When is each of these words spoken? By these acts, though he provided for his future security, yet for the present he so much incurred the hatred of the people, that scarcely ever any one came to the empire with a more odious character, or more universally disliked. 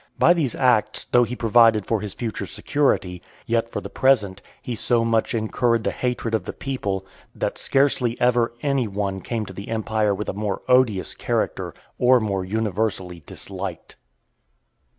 By 0.17 0.33
these 0.33 0.55
acts, 0.55 1.03
though 1.03 1.23
he 1.25 1.35
provided 1.35 1.85
for 1.85 2.01
his 2.01 2.15
future 2.15 2.47
security, 2.47 3.21
yet 3.45 3.69
for 3.69 3.81
the 3.81 3.89
present 3.91 4.41
he 4.59 4.73
so 4.73 5.05
much 5.05 5.35
incurred 5.35 5.83
the 5.83 5.91
hatred 5.91 6.33
of 6.33 6.43
the 6.45 6.53
people, 6.53 7.05
that 7.35 7.59
scarcely 7.59 8.19
ever 8.19 8.51
any 8.63 8.87
one 8.87 9.21
came 9.21 9.45
to 9.45 9.53
the 9.53 9.67
empire 9.69 10.15
with 10.15 10.27
a 10.27 10.33
more 10.33 10.63
odious 10.67 11.13
character, 11.13 11.75
or 11.99 12.19
more 12.19 12.43
universally 12.43 13.19
disliked. 13.27 13.95